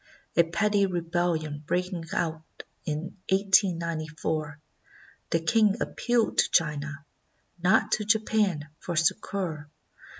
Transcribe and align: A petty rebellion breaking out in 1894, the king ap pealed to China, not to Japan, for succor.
A 0.35 0.41
petty 0.41 0.87
rebellion 0.87 1.61
breaking 1.67 2.05
out 2.11 2.63
in 2.87 3.17
1894, 3.29 4.59
the 5.29 5.39
king 5.39 5.75
ap 5.79 5.95
pealed 5.95 6.39
to 6.39 6.49
China, 6.49 7.05
not 7.61 7.91
to 7.91 8.03
Japan, 8.05 8.67
for 8.79 8.95
succor. 8.95 9.69